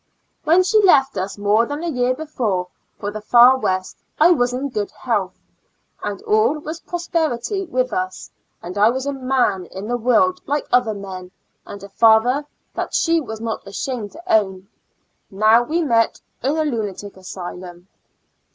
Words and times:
When 0.45 0.63
she 0.63 0.81
left 0.81 1.15
us 1.15 1.37
more 1.37 1.67
than 1.67 1.83
a 1.83 1.87
year 1.87 2.15
be 2.15 2.25
fore, 2.25 2.69
for 2.97 3.11
the 3.11 3.21
far 3.21 3.55
west, 3.59 3.97
I 4.19 4.31
was 4.31 4.51
in 4.51 4.69
good 4.69 4.89
health, 4.89 5.37
and 6.01 6.23
all 6.23 6.57
was 6.57 6.79
prosperity 6.79 7.67
with 7.67 7.93
us, 7.93 8.31
and 8.63 8.79
I 8.79 8.89
was 8.89 9.05
a 9.05 9.11
7nan 9.11 9.67
in 9.71 9.87
the 9.87 9.97
world 9.97 10.41
like 10.47 10.65
other 10.71 10.95
men, 10.95 11.29
and 11.67 11.83
a 11.83 11.89
father 11.89 12.43
that 12.73 12.95
she 12.95 13.21
was 13.21 13.39
not 13.39 13.67
ashamed 13.67 14.13
to 14.13 14.23
own. 14.25 14.69
Now 15.29 15.61
we 15.61 15.83
meet 15.83 16.19
in 16.41 16.57
a 16.57 16.65
lunatic 16.65 17.15
asylum. 17.15 17.87